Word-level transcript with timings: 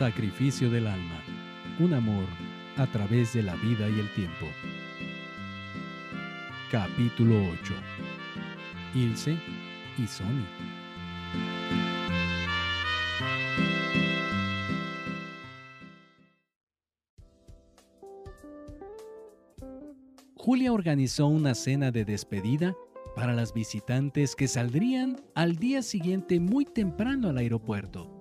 Sacrificio 0.00 0.70
del 0.70 0.86
alma. 0.86 1.22
Un 1.78 1.92
amor 1.92 2.24
a 2.78 2.86
través 2.86 3.34
de 3.34 3.42
la 3.42 3.54
vida 3.56 3.86
y 3.86 4.00
el 4.00 4.08
tiempo. 4.14 4.46
Capítulo 6.72 7.36
8. 7.60 7.74
Ilse 8.94 9.36
y 9.98 10.06
Sony. 10.06 10.46
Julia 20.34 20.72
organizó 20.72 21.26
una 21.26 21.54
cena 21.54 21.90
de 21.90 22.06
despedida 22.06 22.74
para 23.14 23.34
las 23.34 23.52
visitantes 23.52 24.34
que 24.34 24.48
saldrían 24.48 25.20
al 25.34 25.56
día 25.56 25.82
siguiente 25.82 26.40
muy 26.40 26.64
temprano 26.64 27.28
al 27.28 27.36
aeropuerto. 27.36 28.19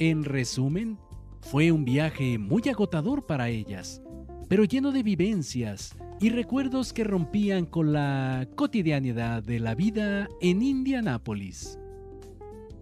En 0.00 0.24
resumen, 0.24 0.98
fue 1.40 1.70
un 1.70 1.84
viaje 1.84 2.36
muy 2.36 2.62
agotador 2.68 3.26
para 3.26 3.48
ellas, 3.48 4.02
pero 4.48 4.64
lleno 4.64 4.90
de 4.90 5.04
vivencias 5.04 5.94
y 6.20 6.30
recuerdos 6.30 6.92
que 6.92 7.04
rompían 7.04 7.64
con 7.64 7.92
la 7.92 8.48
cotidianidad 8.56 9.44
de 9.44 9.60
la 9.60 9.76
vida 9.76 10.28
en 10.40 10.62
Indianápolis. 10.62 11.78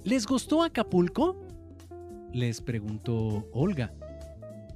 ¿Les 0.04 0.26
gustó 0.26 0.62
Acapulco? 0.62 1.38
Les 2.32 2.62
preguntó 2.62 3.46
Olga. 3.52 3.92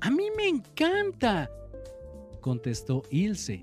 A 0.02 0.10
mí 0.10 0.24
me 0.36 0.46
encanta, 0.46 1.50
contestó 2.42 3.02
Ilse. 3.10 3.62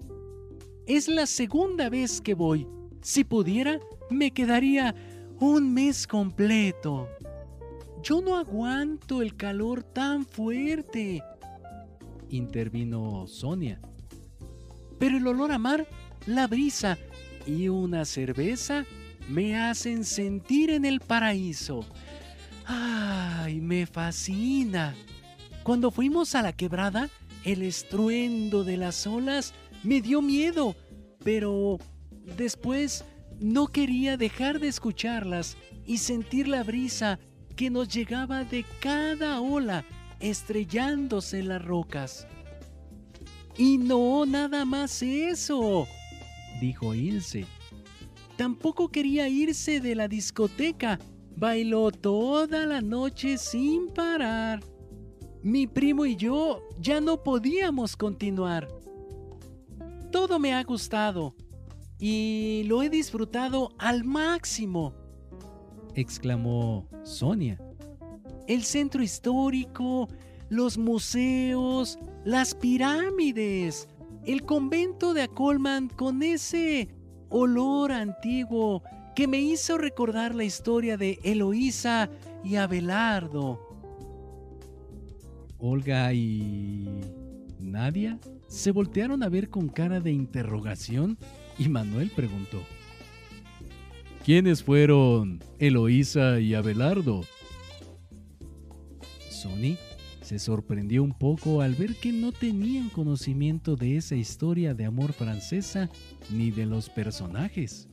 Es 0.87 1.07
la 1.07 1.27
segunda 1.27 1.89
vez 1.89 2.19
que 2.19 2.33
voy. 2.33 2.67
Si 3.01 3.23
pudiera, 3.23 3.79
me 4.09 4.31
quedaría 4.31 4.95
un 5.39 5.73
mes 5.73 6.07
completo. 6.07 7.07
Yo 8.03 8.19
no 8.19 8.35
aguanto 8.35 9.21
el 9.21 9.37
calor 9.37 9.81
tan 9.81 10.25
fuerte, 10.25 11.23
intervino 12.27 13.25
Sonia. 13.27 13.79
Pero 14.99 15.15
el 15.15 15.25
olor 15.25 15.53
a 15.53 15.57
mar, 15.57 15.87
la 16.25 16.47
brisa 16.47 16.97
y 17.47 17.69
una 17.69 18.03
cerveza 18.03 18.85
me 19.29 19.57
hacen 19.57 20.03
sentir 20.03 20.69
en 20.69 20.83
el 20.83 20.99
paraíso. 20.99 21.85
¡Ay, 22.65 23.61
me 23.61 23.85
fascina! 23.85 24.95
Cuando 25.63 25.89
fuimos 25.89 26.35
a 26.35 26.41
la 26.41 26.51
quebrada, 26.51 27.09
el 27.45 27.61
estruendo 27.61 28.65
de 28.65 28.75
las 28.75 29.07
olas 29.07 29.53
me 29.81 30.01
dio 30.01 30.21
miedo, 30.21 30.75
pero 31.23 31.77
después 32.35 33.05
no 33.39 33.67
quería 33.67 34.17
dejar 34.17 34.59
de 34.59 34.67
escucharlas 34.67 35.55
y 35.85 35.99
sentir 35.99 36.49
la 36.49 36.63
brisa 36.63 37.17
que 37.55 37.69
nos 37.69 37.87
llegaba 37.87 38.43
de 38.43 38.65
cada 38.79 39.41
ola 39.41 39.85
estrellándose 40.19 41.39
en 41.39 41.49
las 41.49 41.63
rocas. 41.63 42.27
Y 43.57 43.77
no 43.77 44.25
nada 44.25 44.65
más 44.65 45.01
eso, 45.03 45.87
dijo 46.59 46.95
Ilse. 46.95 47.45
Tampoco 48.37 48.89
quería 48.89 49.27
irse 49.29 49.79
de 49.79 49.95
la 49.95 50.07
discoteca. 50.07 50.99
Bailó 51.35 51.91
toda 51.91 52.65
la 52.65 52.81
noche 52.81 53.37
sin 53.37 53.87
parar. 53.87 54.63
Mi 55.43 55.67
primo 55.67 56.05
y 56.05 56.15
yo 56.15 56.61
ya 56.79 57.01
no 57.01 57.21
podíamos 57.23 57.95
continuar. 57.95 58.67
Todo 60.11 60.39
me 60.39 60.53
ha 60.53 60.63
gustado 60.63 61.35
y 61.99 62.63
lo 62.65 62.81
he 62.81 62.89
disfrutado 62.89 63.73
al 63.77 64.03
máximo 64.03 65.02
exclamó 65.95 66.87
Sonia. 67.03 67.59
El 68.47 68.63
centro 68.63 69.01
histórico, 69.01 70.07
los 70.49 70.77
museos, 70.77 71.97
las 72.25 72.55
pirámides, 72.55 73.87
el 74.25 74.43
convento 74.43 75.13
de 75.13 75.23
Acolman 75.23 75.89
con 75.89 76.23
ese 76.23 76.89
olor 77.29 77.91
antiguo 77.91 78.83
que 79.15 79.27
me 79.27 79.39
hizo 79.39 79.77
recordar 79.77 80.33
la 80.35 80.43
historia 80.43 80.97
de 80.97 81.19
Eloísa 81.23 82.09
y 82.43 82.55
Abelardo. 82.55 83.59
Olga 85.59 86.13
y 86.13 87.01
Nadia 87.59 88.19
se 88.47 88.71
voltearon 88.71 89.23
a 89.23 89.29
ver 89.29 89.49
con 89.49 89.69
cara 89.69 89.99
de 89.99 90.11
interrogación 90.11 91.17
y 91.57 91.69
Manuel 91.69 92.11
preguntó, 92.15 92.61
¿Quiénes 94.23 94.63
fueron 94.63 95.43
Eloísa 95.59 96.39
y 96.39 96.53
Abelardo? 96.53 97.25
Sony 99.29 99.75
se 100.21 100.39
sorprendió 100.39 101.03
un 101.03 101.11
poco 101.11 101.59
al 101.59 101.75
ver 101.75 101.95
que 101.95 102.13
no 102.13 102.31
tenían 102.31 102.87
conocimiento 102.87 103.75
de 103.75 103.97
esa 103.97 104.15
historia 104.15 104.73
de 104.73 104.85
amor 104.85 105.11
francesa 105.11 105.89
ni 106.29 106.51
de 106.51 106.65
los 106.65 106.89
personajes. 106.89 107.89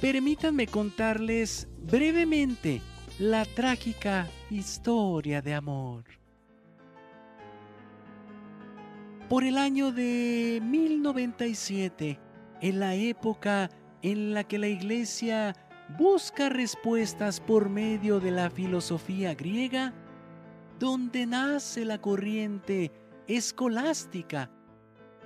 Permítanme 0.00 0.68
contarles 0.68 1.66
brevemente 1.82 2.80
la 3.18 3.44
trágica 3.44 4.28
historia 4.48 5.42
de 5.42 5.54
amor. 5.54 6.04
Por 9.28 9.42
el 9.42 9.58
año 9.58 9.90
de 9.90 10.60
1097, 10.62 12.20
en 12.60 12.78
la 12.78 12.94
época 12.94 13.70
en 14.02 14.34
la 14.34 14.44
que 14.44 14.58
la 14.58 14.68
Iglesia 14.68 15.54
busca 15.98 16.48
respuestas 16.48 17.40
por 17.40 17.68
medio 17.68 18.20
de 18.20 18.30
la 18.30 18.50
filosofía 18.50 19.34
griega, 19.34 19.92
donde 20.78 21.26
nace 21.26 21.84
la 21.84 22.00
corriente 22.00 22.92
escolástica. 23.26 24.50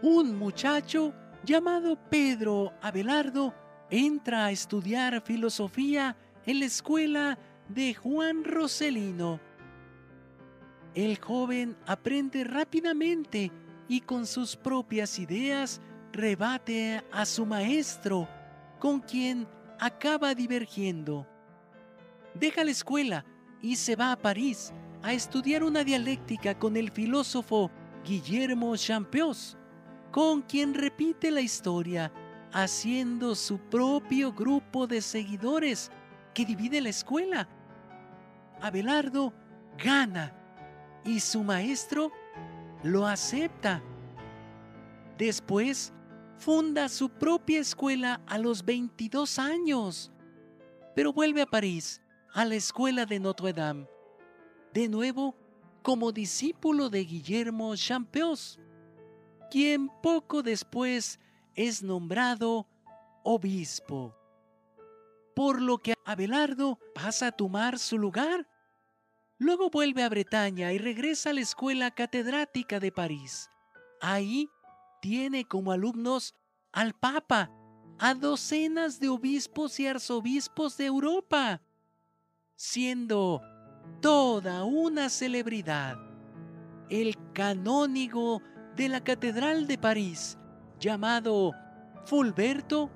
Un 0.02 0.36
muchacho 0.36 1.14
llamado 1.44 1.96
Pedro 2.10 2.72
Abelardo 2.82 3.54
entra 3.90 4.46
a 4.46 4.50
estudiar 4.50 5.22
filosofía 5.22 6.16
en 6.46 6.60
la 6.60 6.66
escuela 6.66 7.38
de 7.68 7.94
Juan 7.94 8.44
Roselino. 8.44 9.40
El 10.94 11.18
joven 11.18 11.76
aprende 11.86 12.44
rápidamente 12.44 13.50
y 13.88 14.00
con 14.00 14.26
sus 14.26 14.56
propias 14.56 15.18
ideas 15.18 15.80
rebate 16.12 17.02
a 17.12 17.26
su 17.26 17.44
maestro 17.44 18.28
con 18.84 19.00
quien 19.00 19.48
acaba 19.80 20.34
divergiendo. 20.34 21.26
Deja 22.34 22.62
la 22.62 22.70
escuela 22.70 23.24
y 23.62 23.76
se 23.76 23.96
va 23.96 24.12
a 24.12 24.16
París 24.18 24.74
a 25.02 25.14
estudiar 25.14 25.64
una 25.64 25.82
dialéctica 25.84 26.58
con 26.58 26.76
el 26.76 26.90
filósofo 26.90 27.70
Guillermo 28.04 28.76
Champeus, 28.76 29.56
con 30.12 30.42
quien 30.42 30.74
repite 30.74 31.30
la 31.30 31.40
historia 31.40 32.12
haciendo 32.52 33.34
su 33.34 33.56
propio 33.56 34.34
grupo 34.34 34.86
de 34.86 35.00
seguidores 35.00 35.90
que 36.34 36.44
divide 36.44 36.82
la 36.82 36.90
escuela. 36.90 37.48
Abelardo 38.60 39.32
gana 39.82 40.30
y 41.06 41.20
su 41.20 41.42
maestro 41.42 42.12
lo 42.82 43.06
acepta. 43.06 43.82
Después 45.16 45.90
funda 46.38 46.88
su 46.88 47.08
propia 47.08 47.60
escuela 47.60 48.20
a 48.26 48.38
los 48.38 48.64
22 48.64 49.38
años, 49.38 50.12
pero 50.94 51.12
vuelve 51.12 51.42
a 51.42 51.46
París, 51.46 52.00
a 52.32 52.44
la 52.44 52.54
escuela 52.54 53.06
de 53.06 53.20
Notre 53.20 53.52
Dame, 53.52 53.88
de 54.72 54.88
nuevo 54.88 55.36
como 55.82 56.12
discípulo 56.12 56.90
de 56.90 57.04
Guillermo 57.04 57.74
Champeus, 57.76 58.58
quien 59.50 59.90
poco 60.02 60.42
después 60.42 61.20
es 61.54 61.82
nombrado 61.82 62.66
obispo, 63.22 64.16
por 65.34 65.60
lo 65.60 65.78
que 65.78 65.94
Abelardo 66.04 66.78
pasa 66.94 67.28
a 67.28 67.32
tomar 67.32 67.78
su 67.78 67.98
lugar. 67.98 68.48
Luego 69.38 69.68
vuelve 69.70 70.02
a 70.02 70.08
Bretaña 70.08 70.72
y 70.72 70.78
regresa 70.78 71.30
a 71.30 71.32
la 71.32 71.40
escuela 71.40 71.90
catedrática 71.90 72.80
de 72.80 72.92
París. 72.92 73.50
Ahí 74.00 74.48
tiene 75.04 75.44
como 75.44 75.70
alumnos 75.70 76.34
al 76.72 76.94
Papa, 76.94 77.50
a 77.98 78.14
docenas 78.14 78.98
de 79.00 79.10
obispos 79.10 79.78
y 79.78 79.86
arzobispos 79.86 80.78
de 80.78 80.86
Europa, 80.86 81.60
siendo 82.56 83.42
toda 84.00 84.64
una 84.64 85.10
celebridad. 85.10 85.98
El 86.88 87.18
canónigo 87.34 88.40
de 88.76 88.88
la 88.88 89.04
Catedral 89.04 89.66
de 89.66 89.76
París, 89.76 90.38
llamado 90.80 91.52
Fulberto, 92.06 92.88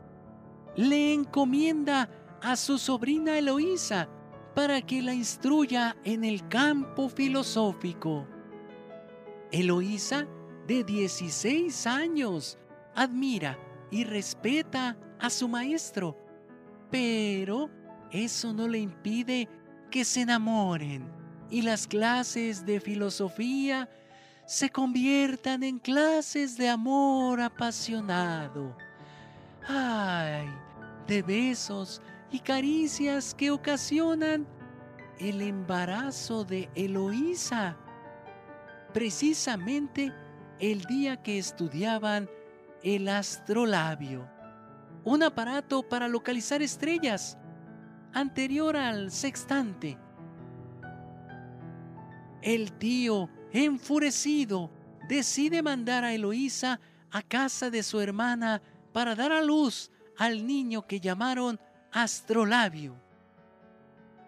le 0.76 1.12
encomienda 1.12 2.08
a 2.40 2.56
su 2.56 2.78
sobrina 2.78 3.36
Eloísa 3.36 4.08
para 4.54 4.80
que 4.80 5.02
la 5.02 5.12
instruya 5.12 5.94
en 6.04 6.24
el 6.24 6.48
campo 6.48 7.10
filosófico. 7.10 8.26
Eloísa 9.52 10.26
de 10.68 10.84
16 10.84 11.86
años 11.86 12.58
admira 12.94 13.58
y 13.90 14.04
respeta 14.04 14.98
a 15.18 15.30
su 15.30 15.48
maestro, 15.48 16.14
pero 16.90 17.70
eso 18.12 18.52
no 18.52 18.68
le 18.68 18.78
impide 18.78 19.48
que 19.90 20.04
se 20.04 20.20
enamoren 20.20 21.10
y 21.50 21.62
las 21.62 21.86
clases 21.86 22.66
de 22.66 22.80
filosofía 22.80 23.88
se 24.46 24.68
conviertan 24.68 25.62
en 25.62 25.78
clases 25.78 26.58
de 26.58 26.68
amor 26.68 27.40
apasionado. 27.40 28.76
Ay, 29.66 30.48
de 31.06 31.22
besos 31.22 32.02
y 32.30 32.40
caricias 32.40 33.34
que 33.34 33.50
ocasionan 33.50 34.46
el 35.18 35.40
embarazo 35.40 36.44
de 36.44 36.68
Eloísa. 36.74 37.74
Precisamente 38.92 40.12
el 40.60 40.82
día 40.84 41.22
que 41.22 41.38
estudiaban 41.38 42.28
el 42.82 43.08
astrolabio, 43.08 44.28
un 45.04 45.22
aparato 45.22 45.82
para 45.82 46.08
localizar 46.08 46.62
estrellas 46.62 47.38
anterior 48.12 48.76
al 48.76 49.10
sextante. 49.10 49.98
El 52.42 52.72
tío, 52.72 53.28
enfurecido, 53.52 54.70
decide 55.08 55.62
mandar 55.62 56.04
a 56.04 56.12
Eloísa 56.12 56.80
a 57.10 57.22
casa 57.22 57.70
de 57.70 57.82
su 57.82 58.00
hermana 58.00 58.62
para 58.92 59.14
dar 59.14 59.32
a 59.32 59.42
luz 59.42 59.90
al 60.16 60.46
niño 60.46 60.86
que 60.86 61.00
llamaron 61.00 61.58
Astrolabio. 61.92 62.96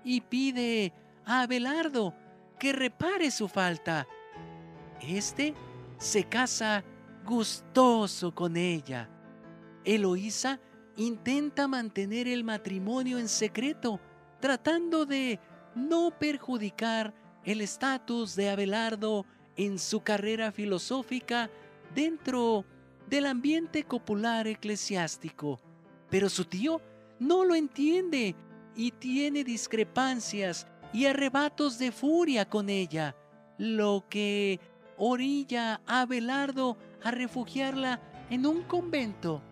Y 0.04 0.22
pide 0.22 0.92
a 1.24 1.42
Abelardo 1.42 2.14
que 2.58 2.72
repare 2.72 3.30
su 3.30 3.48
falta. 3.48 4.06
Este 5.00 5.54
se 6.00 6.24
casa 6.24 6.82
gustoso 7.26 8.34
con 8.34 8.56
ella. 8.56 9.08
Eloísa 9.84 10.58
intenta 10.96 11.68
mantener 11.68 12.26
el 12.26 12.42
matrimonio 12.42 13.18
en 13.18 13.28
secreto, 13.28 14.00
tratando 14.40 15.04
de 15.04 15.38
no 15.74 16.10
perjudicar 16.18 17.14
el 17.44 17.60
estatus 17.60 18.34
de 18.34 18.48
Abelardo 18.48 19.26
en 19.56 19.78
su 19.78 20.00
carrera 20.00 20.52
filosófica 20.52 21.50
dentro 21.94 22.64
del 23.08 23.26
ambiente 23.26 23.84
copular 23.84 24.46
eclesiástico. 24.46 25.60
Pero 26.08 26.30
su 26.30 26.46
tío 26.46 26.80
no 27.18 27.44
lo 27.44 27.54
entiende 27.54 28.34
y 28.74 28.90
tiene 28.92 29.44
discrepancias 29.44 30.66
y 30.94 31.04
arrebatos 31.04 31.78
de 31.78 31.92
furia 31.92 32.48
con 32.48 32.70
ella, 32.70 33.14
lo 33.58 34.06
que 34.08 34.58
orilla 35.00 35.80
a 35.86 36.02
Abelardo 36.02 36.76
a 37.02 37.10
refugiarla 37.10 38.00
en 38.28 38.46
un 38.46 38.62
convento. 38.62 39.42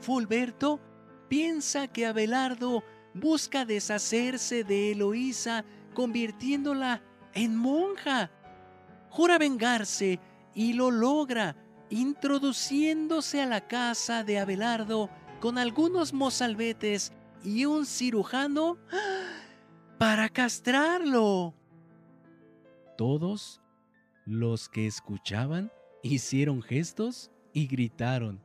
Fulberto 0.00 0.78
piensa 1.28 1.88
que 1.88 2.06
Abelardo 2.06 2.84
busca 3.14 3.64
deshacerse 3.64 4.62
de 4.62 4.92
Eloísa 4.92 5.64
convirtiéndola 5.94 7.02
en 7.32 7.56
monja. 7.56 8.30
Jura 9.08 9.38
vengarse 9.38 10.20
y 10.54 10.74
lo 10.74 10.90
logra 10.90 11.56
introduciéndose 11.88 13.40
a 13.40 13.46
la 13.46 13.66
casa 13.66 14.24
de 14.24 14.38
Abelardo 14.38 15.08
con 15.40 15.58
algunos 15.58 16.12
mozalbetes 16.12 17.12
y 17.42 17.64
un 17.64 17.86
cirujano 17.86 18.78
para 19.98 20.28
castrarlo. 20.28 21.54
Todos 22.96 23.63
los 24.26 24.68
que 24.68 24.86
escuchaban 24.86 25.70
hicieron 26.02 26.62
gestos 26.62 27.30
y 27.52 27.66
gritaron. 27.66 28.40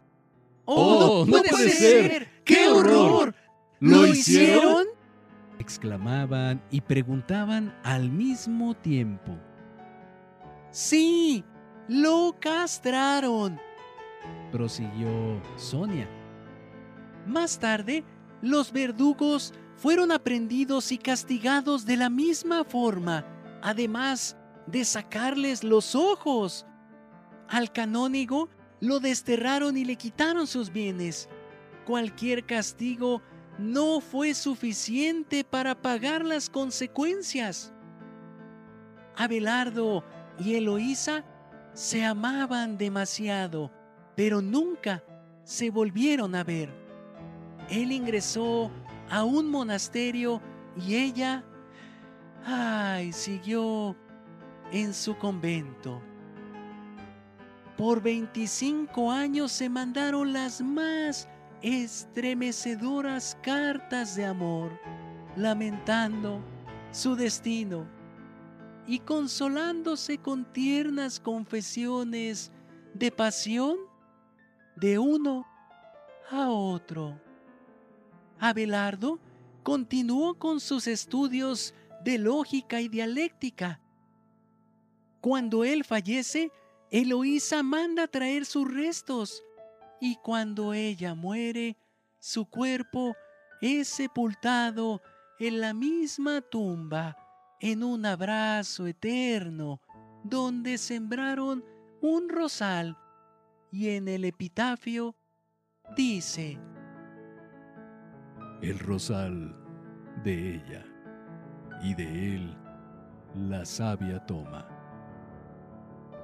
¡Oh, 0.65 1.25
no, 1.27 1.41
puede, 1.43 1.69
ser! 1.69 2.29
¡Qué 2.43 2.67
horror! 2.69 3.33
¿Lo 3.79 4.05
hicieron? 4.05 4.87
exclamaban 5.59 6.63
y 6.71 6.81
preguntaban 6.81 7.77
al 7.83 8.09
mismo 8.09 8.73
tiempo. 8.75 9.37
Sí, 10.71 11.43
lo 11.87 12.35
castraron, 12.39 13.59
prosiguió 14.51 15.41
Sonia. 15.57 16.07
Más 17.27 17.59
tarde, 17.59 18.03
los 18.41 18.71
verdugos 18.71 19.53
fueron 19.75 20.11
aprendidos 20.11 20.91
y 20.91 20.97
castigados 20.97 21.85
de 21.85 21.97
la 21.97 22.09
misma 22.09 22.63
forma, 22.63 23.25
además 23.61 24.37
de 24.71 24.85
sacarles 24.85 25.63
los 25.63 25.95
ojos. 25.95 26.65
Al 27.47 27.71
canónigo 27.71 28.49
lo 28.79 28.99
desterraron 28.99 29.77
y 29.77 29.85
le 29.85 29.95
quitaron 29.95 30.47
sus 30.47 30.71
bienes. 30.71 31.29
Cualquier 31.85 32.45
castigo 32.45 33.21
no 33.57 33.99
fue 33.99 34.33
suficiente 34.33 35.43
para 35.43 35.81
pagar 35.81 36.23
las 36.23 36.49
consecuencias. 36.49 37.73
Abelardo 39.15 40.03
y 40.39 40.55
Eloísa 40.55 41.25
se 41.73 42.05
amaban 42.05 42.77
demasiado, 42.77 43.71
pero 44.15 44.41
nunca 44.41 45.03
se 45.43 45.69
volvieron 45.69 46.35
a 46.35 46.43
ver. 46.43 46.69
Él 47.69 47.91
ingresó 47.91 48.71
a 49.09 49.23
un 49.23 49.49
monasterio 49.49 50.41
y 50.77 50.95
ella, 50.95 51.43
ay, 52.45 53.11
siguió 53.11 53.95
en 54.71 54.93
su 54.93 55.17
convento. 55.17 56.01
Por 57.77 58.01
25 58.01 59.11
años 59.11 59.51
se 59.51 59.69
mandaron 59.69 60.33
las 60.33 60.61
más 60.61 61.27
estremecedoras 61.61 63.37
cartas 63.41 64.15
de 64.15 64.25
amor, 64.25 64.71
lamentando 65.35 66.41
su 66.91 67.15
destino 67.15 67.85
y 68.87 68.99
consolándose 68.99 70.17
con 70.17 70.51
tiernas 70.51 71.19
confesiones 71.19 72.51
de 72.93 73.11
pasión 73.11 73.77
de 74.75 74.97
uno 74.97 75.45
a 76.31 76.49
otro. 76.49 77.19
Abelardo 78.39 79.19
continuó 79.63 80.35
con 80.35 80.59
sus 80.59 80.87
estudios 80.87 81.73
de 82.03 82.17
lógica 82.17 82.81
y 82.81 82.87
dialéctica. 82.87 83.79
Cuando 85.21 85.63
él 85.63 85.83
fallece, 85.83 86.51
Eloísa 86.91 87.61
manda 87.63 88.07
traer 88.07 88.45
sus 88.45 88.71
restos. 88.71 89.43
Y 90.01 90.15
cuando 90.17 90.73
ella 90.73 91.13
muere, 91.13 91.77
su 92.19 92.45
cuerpo 92.45 93.15
es 93.61 93.87
sepultado 93.89 95.01
en 95.39 95.59
la 95.59 95.73
misma 95.73 96.41
tumba, 96.41 97.17
en 97.59 97.83
un 97.83 98.05
abrazo 98.05 98.87
eterno, 98.87 99.81
donde 100.23 100.77
sembraron 100.77 101.63
un 102.01 102.29
rosal, 102.29 102.97
y 103.71 103.89
en 103.89 104.07
el 104.07 104.25
epitafio 104.25 105.15
dice, 105.95 106.57
El 108.61 108.79
rosal 108.79 109.55
de 110.23 110.55
ella, 110.55 110.85
y 111.83 111.93
de 111.93 112.35
él 112.35 112.57
la 113.35 113.65
sabia 113.65 114.25
toma, 114.25 114.78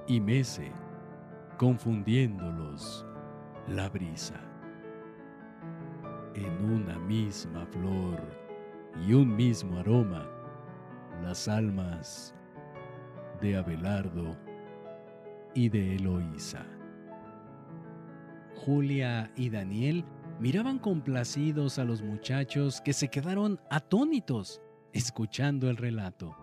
y 0.06 0.20
mece, 0.20 0.72
confundiéndolos 1.58 3.06
la 3.66 3.88
brisa. 3.88 4.40
En 6.34 6.64
una 6.64 6.98
misma 6.98 7.66
flor 7.66 8.20
y 9.06 9.14
un 9.14 9.34
mismo 9.34 9.78
aroma, 9.78 10.28
las 11.22 11.48
almas 11.48 12.34
de 13.40 13.56
Abelardo 13.56 14.36
y 15.54 15.68
de 15.68 15.96
Eloísa. 15.96 16.64
Julia 18.54 19.30
y 19.36 19.50
Daniel 19.50 20.04
miraban 20.38 20.78
complacidos 20.78 21.78
a 21.78 21.84
los 21.84 22.02
muchachos 22.02 22.80
que 22.80 22.92
se 22.92 23.08
quedaron 23.08 23.60
atónitos 23.70 24.60
escuchando 24.92 25.70
el 25.70 25.76
relato. 25.76 26.36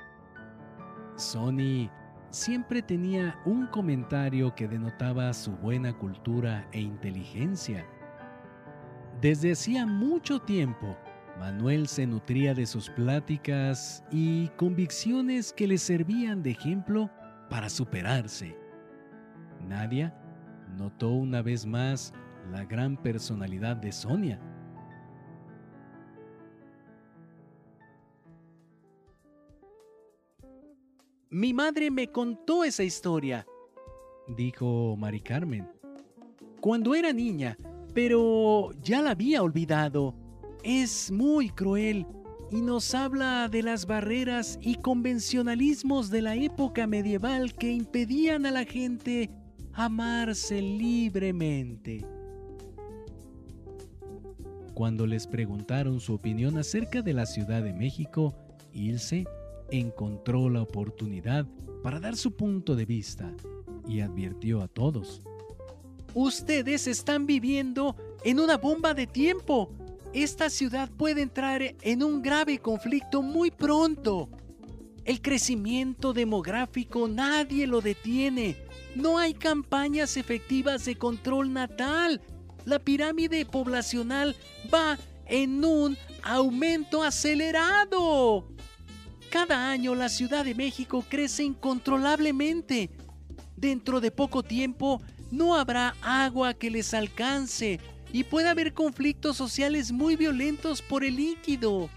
Sony 1.15 1.89
siempre 2.33 2.81
tenía 2.81 3.39
un 3.45 3.67
comentario 3.67 4.55
que 4.55 4.67
denotaba 4.67 5.31
su 5.33 5.51
buena 5.51 5.93
cultura 5.93 6.67
e 6.71 6.81
inteligencia. 6.81 7.85
Desde 9.21 9.51
hacía 9.51 9.85
mucho 9.85 10.39
tiempo, 10.39 10.97
Manuel 11.39 11.87
se 11.87 12.07
nutría 12.07 12.55
de 12.55 12.65
sus 12.65 12.89
pláticas 12.89 14.03
y 14.11 14.47
convicciones 14.57 15.53
que 15.53 15.67
le 15.67 15.77
servían 15.77 16.41
de 16.41 16.51
ejemplo 16.51 17.11
para 17.51 17.69
superarse. 17.69 18.57
Nadia 19.67 20.15
notó 20.75 21.11
una 21.11 21.43
vez 21.43 21.67
más 21.67 22.13
la 22.51 22.65
gran 22.65 22.97
personalidad 22.97 23.77
de 23.77 23.91
Sonia 23.91 24.39
Mi 31.33 31.51
madre 31.51 31.89
me 31.89 32.09
contó 32.09 32.63
esa 32.63 32.83
historia, 32.83 33.47
dijo 34.27 34.95
Mari 34.95 35.19
Carmen. 35.19 35.67
Cuando 36.61 36.93
era 36.93 37.11
niña, 37.11 37.57
pero 37.95 38.69
ya 38.83 39.01
la 39.01 39.11
había 39.11 39.41
olvidado. 39.41 40.13
Es 40.63 41.09
muy 41.09 41.49
cruel 41.49 42.05
y 42.51 42.61
nos 42.61 42.93
habla 42.93 43.49
de 43.49 43.63
las 43.63 43.87
barreras 43.87 44.59
y 44.61 44.75
convencionalismos 44.75 46.11
de 46.11 46.21
la 46.21 46.35
época 46.35 46.85
medieval 46.85 47.55
que 47.55 47.71
impedían 47.71 48.45
a 48.45 48.51
la 48.51 48.65
gente 48.65 49.31
amarse 49.73 50.61
libremente. 50.61 52.05
Cuando 54.75 55.07
les 55.07 55.25
preguntaron 55.25 55.99
su 55.99 56.13
opinión 56.13 56.59
acerca 56.59 57.01
de 57.01 57.13
la 57.13 57.25
Ciudad 57.25 57.63
de 57.63 57.73
México, 57.73 58.35
Ilse 58.71 59.25
encontró 59.79 60.49
la 60.49 60.61
oportunidad 60.61 61.45
para 61.81 61.99
dar 61.99 62.15
su 62.15 62.31
punto 62.31 62.75
de 62.75 62.85
vista 62.85 63.31
y 63.87 63.99
advirtió 63.99 64.61
a 64.61 64.67
todos. 64.67 65.21
Ustedes 66.13 66.87
están 66.87 67.25
viviendo 67.25 67.95
en 68.23 68.39
una 68.39 68.57
bomba 68.57 68.93
de 68.93 69.07
tiempo 69.07 69.69
esta 70.13 70.51
ciudad 70.51 70.91
puede 70.91 71.23
entrar 71.23 71.75
en 71.81 72.03
un 72.03 72.21
grave 72.21 72.59
conflicto 72.59 73.23
muy 73.23 73.49
pronto. 73.49 74.29
El 75.05 75.21
crecimiento 75.21 76.13
demográfico 76.13 77.07
nadie 77.07 77.65
lo 77.65 77.81
detiene. 77.81 78.55
No 78.95 79.17
hay 79.17 79.33
campañas 79.33 80.15
efectivas 80.15 80.85
de 80.85 80.95
control 80.95 81.51
natal. 81.51 82.21
La 82.65 82.77
pirámide 82.77 83.43
poblacional 83.45 84.35
va 84.71 84.99
en 85.25 85.65
un 85.65 85.97
aumento 86.21 87.01
acelerado. 87.01 88.47
Cada 89.33 89.71
año 89.71 89.95
la 89.95 90.09
Ciudad 90.09 90.45
de 90.45 90.53
México 90.53 91.03
crece 91.09 91.43
incontrolablemente. 91.43 92.91
Dentro 93.57 93.99
de 93.99 94.11
poco 94.11 94.43
tiempo 94.43 95.01
no 95.31 95.55
habrá 95.55 95.95
agua 96.03 96.53
que 96.53 96.69
les 96.69 96.93
alcance 96.93 97.79
y 98.11 98.25
puede 98.25 98.47
haber 98.47 98.75
conflictos 98.75 99.35
sociales 99.35 99.91
muy 99.91 100.15
violentos 100.15 100.83
por 100.83 101.03
el 101.03 101.15
líquido. 101.15 101.89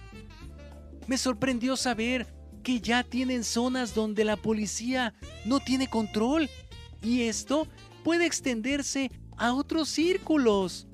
Me 1.08 1.18
sorprendió 1.18 1.76
saber 1.76 2.26
que 2.62 2.80
ya 2.80 3.04
tienen 3.04 3.44
zonas 3.44 3.94
donde 3.94 4.24
la 4.24 4.38
policía 4.38 5.12
no 5.44 5.60
tiene 5.60 5.88
control 5.90 6.48
y 7.02 7.24
esto 7.24 7.68
puede 8.02 8.24
extenderse 8.24 9.10
a 9.36 9.52
otros 9.52 9.90
círculos. 9.90 10.86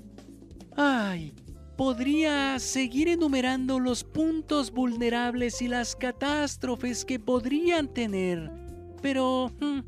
Ay, 0.77 1.35
podría 1.77 2.59
seguir 2.59 3.09
enumerando 3.09 3.81
los 3.81 4.05
puntos 4.05 4.71
vulnerables 4.71 5.63
y 5.63 5.69
las 5.69 5.97
catástrofes 5.97 7.05
que 7.05 7.19
podrían 7.19 7.89
tener, 7.89 8.51
pero 9.01 9.51
hmm, 9.61 9.81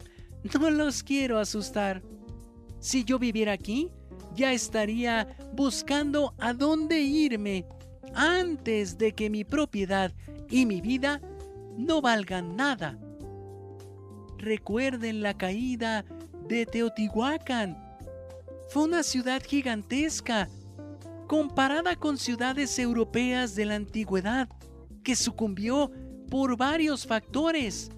no 0.58 0.70
los 0.70 1.02
quiero 1.02 1.38
asustar. 1.38 2.02
Si 2.80 3.04
yo 3.04 3.18
viviera 3.18 3.52
aquí, 3.52 3.90
ya 4.34 4.52
estaría 4.52 5.36
buscando 5.54 6.34
a 6.38 6.52
dónde 6.52 7.00
irme 7.00 7.66
antes 8.14 8.98
de 8.98 9.12
que 9.12 9.30
mi 9.30 9.44
propiedad 9.44 10.12
y 10.50 10.66
mi 10.66 10.80
vida 10.80 11.20
no 11.76 12.00
valgan 12.00 12.56
nada. 12.56 12.98
Recuerden 14.38 15.22
la 15.22 15.34
caída 15.34 16.04
de 16.48 16.66
Teotihuacán. 16.66 17.78
Fue 18.68 18.84
una 18.84 19.02
ciudad 19.02 19.42
gigantesca, 19.42 20.48
comparada 21.36 21.96
con 21.96 22.16
ciudades 22.16 22.78
europeas 22.78 23.56
de 23.56 23.64
la 23.64 23.74
antigüedad, 23.74 24.48
que 25.02 25.16
sucumbió 25.16 25.90
por 26.30 26.56
varios 26.56 27.08
factores. 27.08 27.90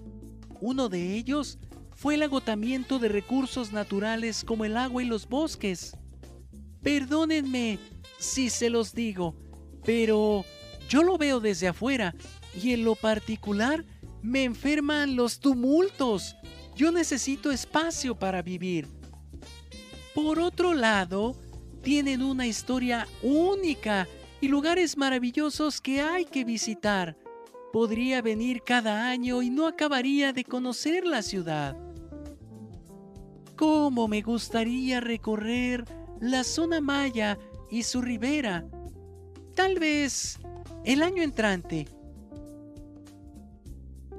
Uno 0.59 0.89
de 0.89 1.13
ellos 1.13 1.59
fue 1.93 2.15
el 2.15 2.23
agotamiento 2.23 2.97
de 2.97 3.09
recursos 3.09 3.71
naturales 3.71 4.43
como 4.43 4.65
el 4.65 4.75
agua 4.75 5.03
y 5.03 5.05
los 5.05 5.29
bosques. 5.29 5.95
Perdónenme 6.81 7.77
si 8.17 8.49
se 8.49 8.71
los 8.71 8.95
digo, 8.95 9.35
pero 9.85 10.43
yo 10.89 11.03
lo 11.03 11.19
veo 11.19 11.39
desde 11.39 11.67
afuera 11.67 12.15
y 12.59 12.73
en 12.73 12.83
lo 12.83 12.95
particular 12.95 13.85
me 14.23 14.45
enferman 14.45 15.15
los 15.15 15.39
tumultos. 15.39 16.35
Yo 16.75 16.91
necesito 16.91 17.51
espacio 17.51 18.17
para 18.17 18.41
vivir. 18.41 18.87
Por 20.15 20.39
otro 20.39 20.73
lado, 20.73 21.35
tienen 21.87 22.21
una 22.21 22.45
historia 22.45 23.07
única 23.23 24.09
y 24.41 24.49
lugares 24.49 24.97
maravillosos 24.97 25.79
que 25.79 26.01
hay 26.01 26.25
que 26.25 26.43
visitar. 26.43 27.15
Podría 27.71 28.21
venir 28.21 28.61
cada 28.61 29.09
año 29.09 29.41
y 29.41 29.49
no 29.49 29.67
acabaría 29.67 30.33
de 30.33 30.43
conocer 30.43 31.05
la 31.05 31.21
ciudad. 31.21 31.77
¿Cómo 33.55 34.09
me 34.09 34.21
gustaría 34.21 34.99
recorrer 34.99 35.85
la 36.19 36.43
zona 36.43 36.81
maya 36.81 37.39
y 37.71 37.83
su 37.83 38.01
ribera. 38.01 38.67
Tal 39.55 39.79
vez 39.79 40.39
el 40.83 41.01
año 41.01 41.23
entrante. 41.23 41.87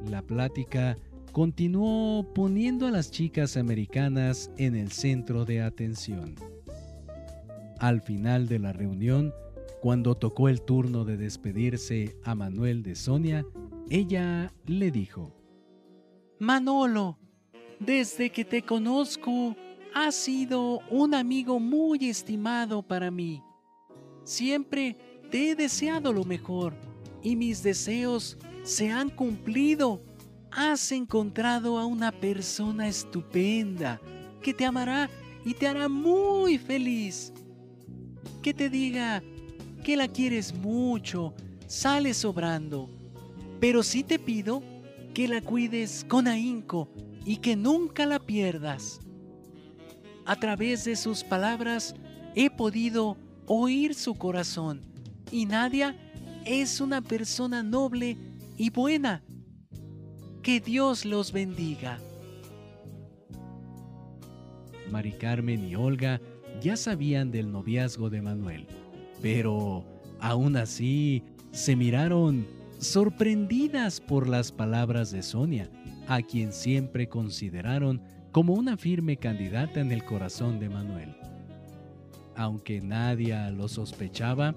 La 0.07 0.23
plática 0.23 0.97
continuó 1.33 2.33
poniendo 2.33 2.87
a 2.87 2.91
las 2.91 3.11
chicas 3.11 3.59
americanas 3.59 4.51
en 4.57 4.75
el 4.75 4.91
centro 4.91 5.45
de 5.45 5.61
atención. 5.61 6.35
Al 7.81 8.01
final 8.01 8.49
de 8.49 8.59
la 8.59 8.73
reunión, 8.73 9.33
cuando 9.81 10.17
tocó 10.17 10.49
el 10.49 10.63
turno 10.63 11.05
de 11.05 11.17
despedirse 11.17 12.17
a 12.25 12.35
Manuel 12.35 12.83
de 12.83 12.97
Sonia, 12.97 13.47
ella 13.89 14.53
le 14.67 14.91
dijo, 14.91 15.33
Manolo, 16.41 17.19
desde 17.79 18.31
que 18.31 18.45
te 18.45 18.63
conozco, 18.63 19.57
has 19.95 20.15
sido 20.15 20.81
un 20.91 21.15
amigo 21.15 21.61
muy 21.61 22.09
estimado 22.09 22.83
para 22.83 23.11
mí. 23.11 23.43
Siempre 24.25 24.97
te 25.31 25.51
he 25.51 25.55
deseado 25.55 26.13
lo 26.13 26.25
mejor 26.25 26.75
y 27.23 27.37
mis 27.37 27.63
deseos 27.63 28.37
se 28.63 28.91
han 28.91 29.11
cumplido. 29.11 30.03
Has 30.51 30.93
encontrado 30.93 31.79
a 31.79 31.87
una 31.87 32.11
persona 32.11 32.89
estupenda 32.89 34.01
que 34.43 34.53
te 34.53 34.65
amará 34.65 35.09
y 35.45 35.55
te 35.55 35.67
hará 35.67 35.89
muy 35.89 36.59
feliz. 36.59 37.33
Que 38.43 38.55
te 38.55 38.71
diga 38.71 39.23
que 39.85 39.97
la 39.97 40.09
quieres 40.09 40.55
mucho, 40.55 41.35
sale 41.67 42.15
sobrando. 42.15 42.89
Pero 43.61 43.83
sí 43.83 44.03
te 44.03 44.19
pido 44.19 44.63
que 45.15 45.29
la 45.29 45.41
cuides 45.41 46.05
con 46.09 46.29
ahínco 46.29 46.89
y 47.25 47.39
que 47.39 47.57
nunca 47.57 48.07
la 48.07 48.19
pierdas. 48.19 49.01
A 50.25 50.37
través 50.37 50.85
de 50.85 50.95
sus 50.95 51.25
palabras 51.25 51.95
he 52.35 52.51
podido 52.51 53.17
oír 53.47 53.95
su 53.95 54.15
corazón 54.15 54.83
y 55.31 55.47
Nadia 55.47 55.97
es 56.45 56.81
una 56.81 57.01
persona 57.01 57.63
noble 57.63 58.17
y 58.57 58.71
buena. 58.71 59.23
Que 60.43 60.61
Dios 60.61 61.05
los 61.05 61.33
bendiga. 61.33 61.99
Mari 64.91 65.13
Carmen 65.13 65.69
y 65.69 65.75
Olga 65.75 66.21
ya 66.61 66.77
sabían 66.77 67.31
del 67.31 67.51
noviazgo 67.53 68.11
de 68.11 68.23
Manuel, 68.23 68.67
pero 69.23 69.85
aún 70.21 70.57
así 70.57 71.23
se 71.51 71.77
miraron 71.77 72.47
sorprendidas 72.79 74.01
por 74.01 74.29
las 74.29 74.53
palabras 74.53 75.11
de 75.11 75.23
Sonia, 75.23 75.71
a 76.07 76.23
quien 76.23 76.53
siempre 76.53 77.09
consideraron 77.09 78.03
como 78.33 78.55
una 78.55 78.77
firme 78.77 79.17
candidata 79.17 79.81
en 79.81 79.93
el 79.93 80.05
corazón 80.05 80.61
de 80.61 80.69
Manuel. 80.69 81.17
Aunque 82.37 82.81
nadie 82.81 83.35
lo 83.51 83.69
sospechaba, 83.69 84.55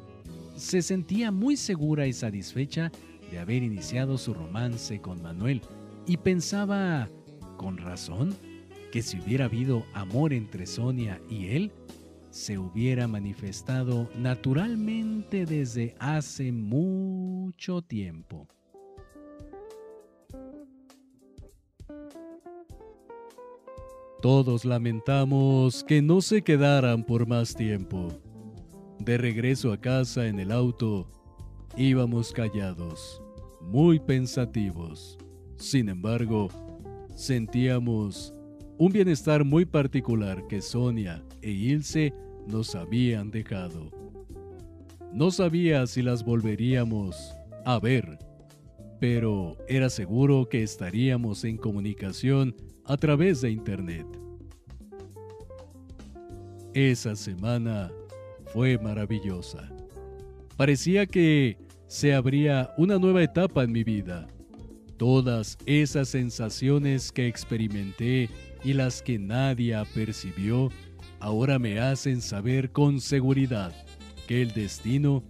se 0.55 0.81
sentía 0.81 1.31
muy 1.31 1.57
segura 1.57 2.05
y 2.05 2.13
satisfecha 2.13 2.91
de 3.31 3.39
haber 3.39 3.63
iniciado 3.63 4.17
su 4.17 4.33
romance 4.33 5.01
con 5.01 5.21
Manuel 5.21 5.61
y 6.05 6.17
pensaba, 6.17 7.09
con 7.57 7.77
razón, 7.77 8.35
que 8.91 9.01
si 9.01 9.19
hubiera 9.19 9.45
habido 9.45 9.85
amor 9.93 10.33
entre 10.33 10.67
Sonia 10.67 11.21
y 11.29 11.47
él, 11.47 11.71
se 12.29 12.57
hubiera 12.57 13.07
manifestado 13.07 14.09
naturalmente 14.15 15.45
desde 15.45 15.95
hace 15.99 16.51
mucho 16.51 17.81
tiempo. 17.81 18.47
Todos 24.21 24.65
lamentamos 24.65 25.83
que 25.83 26.01
no 26.01 26.21
se 26.21 26.43
quedaran 26.43 27.03
por 27.03 27.27
más 27.27 27.55
tiempo. 27.55 28.09
De 28.99 29.17
regreso 29.17 29.73
a 29.73 29.81
casa 29.81 30.27
en 30.27 30.39
el 30.39 30.51
auto, 30.51 31.09
íbamos 31.75 32.31
callados, 32.31 33.21
muy 33.61 33.99
pensativos. 33.99 35.17
Sin 35.55 35.89
embargo, 35.89 36.49
sentíamos 37.15 38.33
un 38.81 38.91
bienestar 38.91 39.45
muy 39.45 39.63
particular 39.63 40.47
que 40.47 40.59
Sonia 40.59 41.23
e 41.43 41.51
Ilse 41.51 42.15
nos 42.47 42.73
habían 42.73 43.29
dejado. 43.29 43.91
No 45.13 45.29
sabía 45.29 45.85
si 45.85 46.01
las 46.01 46.25
volveríamos 46.25 47.35
a 47.63 47.77
ver, 47.77 48.17
pero 48.99 49.55
era 49.67 49.87
seguro 49.87 50.49
que 50.49 50.63
estaríamos 50.63 51.43
en 51.43 51.57
comunicación 51.57 52.55
a 52.85 52.97
través 52.97 53.41
de 53.41 53.51
Internet. 53.51 54.07
Esa 56.73 57.15
semana 57.15 57.91
fue 58.47 58.79
maravillosa. 58.79 59.71
Parecía 60.57 61.05
que 61.05 61.55
se 61.85 62.15
abría 62.15 62.73
una 62.79 62.97
nueva 62.97 63.21
etapa 63.21 63.63
en 63.63 63.73
mi 63.73 63.83
vida. 63.83 64.27
Todas 64.97 65.59
esas 65.67 66.09
sensaciones 66.09 67.11
que 67.11 67.27
experimenté 67.27 68.27
y 68.63 68.73
las 68.73 69.01
que 69.01 69.17
nadie 69.19 69.75
apercibió 69.75 70.69
ahora 71.19 71.59
me 71.59 71.79
hacen 71.79 72.21
saber 72.21 72.71
con 72.71 72.99
seguridad 72.99 73.73
que 74.27 74.41
el 74.41 74.53
destino 74.53 75.23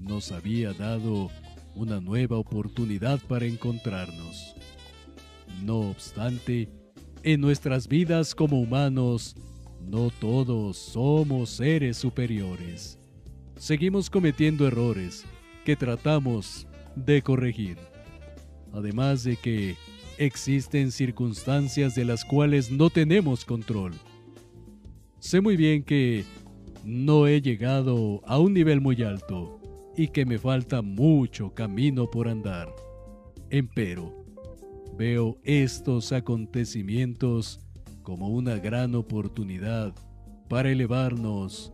nos 0.00 0.32
había 0.32 0.72
dado 0.72 1.30
una 1.74 2.00
nueva 2.00 2.38
oportunidad 2.38 3.20
para 3.28 3.46
encontrarnos. 3.46 4.54
No 5.62 5.78
obstante, 5.80 6.68
en 7.22 7.40
nuestras 7.40 7.88
vidas 7.88 8.34
como 8.34 8.60
humanos, 8.60 9.36
no 9.80 10.10
todos 10.10 10.76
somos 10.76 11.50
seres 11.50 11.96
superiores. 11.96 12.98
Seguimos 13.56 14.10
cometiendo 14.10 14.66
errores 14.66 15.24
que 15.64 15.76
tratamos 15.76 16.66
de 16.94 17.22
corregir. 17.22 17.78
Además 18.72 19.24
de 19.24 19.36
que 19.36 19.76
existen 20.18 20.92
circunstancias 20.92 21.94
de 21.94 22.04
las 22.04 22.24
cuales 22.24 22.70
no 22.70 22.90
tenemos 22.90 23.44
control. 23.44 23.94
Sé 25.20 25.40
muy 25.40 25.56
bien 25.56 25.82
que 25.82 26.24
no 26.84 27.26
he 27.26 27.40
llegado 27.40 28.20
a 28.26 28.38
un 28.38 28.52
nivel 28.52 28.80
muy 28.80 29.02
alto 29.02 29.60
y 29.96 30.08
que 30.08 30.24
me 30.24 30.38
falta 30.38 30.82
mucho 30.82 31.54
camino 31.54 32.10
por 32.10 32.28
andar. 32.28 32.68
Empero, 33.50 34.14
veo 34.96 35.38
estos 35.42 36.12
acontecimientos 36.12 37.60
como 38.02 38.28
una 38.28 38.56
gran 38.56 38.94
oportunidad 38.94 39.94
para 40.48 40.70
elevarnos 40.70 41.72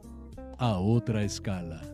a 0.59 0.79
otra 0.79 1.23
escala. 1.23 1.94